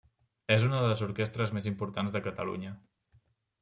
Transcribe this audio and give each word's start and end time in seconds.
És 0.55 0.65
una 0.69 0.79
de 0.85 0.87
les 0.93 1.05
orquestres 1.09 1.55
més 1.59 1.71
importants 1.75 2.19
de 2.19 2.25
Catalunya. 2.31 2.77